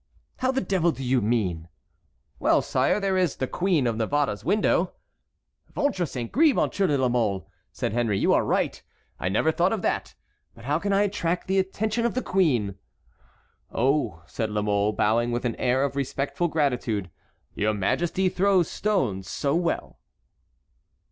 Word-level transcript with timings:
"How 0.37 0.49
the 0.51 0.61
devil 0.61 0.91
do 0.91 1.03
you 1.03 1.21
mean?" 1.21 1.67
"Well, 2.39 2.63
sire, 2.63 2.99
there 2.99 3.17
is 3.17 3.35
the 3.35 3.45
Queen 3.45 3.85
of 3.85 3.97
Navarre's 3.97 4.43
window." 4.43 4.93
"Ventre 5.75 6.07
saint 6.07 6.31
gris, 6.31 6.55
Monsieur 6.55 6.87
de 6.87 6.97
la 6.97 7.07
Mole," 7.07 7.47
said 7.71 7.93
Henry, 7.93 8.17
"you 8.17 8.33
are 8.33 8.43
right. 8.43 8.81
I 9.19 9.29
never 9.29 9.51
thought 9.51 9.71
of 9.71 9.83
that! 9.83 10.15
But 10.55 10.65
how 10.65 10.79
can 10.79 10.91
I 10.91 11.03
attract 11.03 11.45
the 11.45 11.59
attention 11.59 12.03
of 12.03 12.15
the 12.15 12.23
queen?" 12.23 12.79
"Oh," 13.71 14.23
said 14.25 14.49
La 14.49 14.63
Mole, 14.63 14.91
bowing 14.91 15.31
with 15.31 15.45
an 15.45 15.55
air 15.57 15.83
of 15.83 15.95
respectful 15.95 16.47
gratitude, 16.47 17.11
"your 17.53 17.75
majesty 17.75 18.27
throws 18.27 18.71
stones 18.71 19.29
so 19.29 19.53
well!" 19.53 19.99